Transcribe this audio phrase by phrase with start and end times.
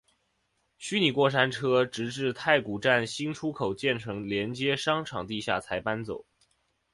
[0.79, 6.25] 虚拟过山车直至太古站新出口建成连接商场地下才搬走。